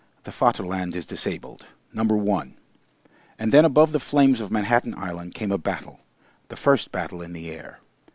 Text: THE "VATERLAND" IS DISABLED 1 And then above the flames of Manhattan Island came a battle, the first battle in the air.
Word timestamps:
THE 0.23 0.31
"VATERLAND" 0.31 0.95
IS 0.95 1.05
DISABLED 1.05 1.67
1 1.93 2.55
And 3.37 3.51
then 3.51 3.63
above 3.65 3.91
the 3.91 3.99
flames 3.99 4.41
of 4.41 4.49
Manhattan 4.49 4.95
Island 4.97 5.35
came 5.35 5.51
a 5.51 5.59
battle, 5.59 5.99
the 6.47 6.55
first 6.57 6.91
battle 6.91 7.21
in 7.21 7.33
the 7.33 7.51
air. 7.51 7.81